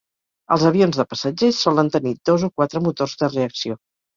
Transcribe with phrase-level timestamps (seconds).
[0.55, 3.79] Els avions de passatgers solen tenir dos o quatre motors de reacció.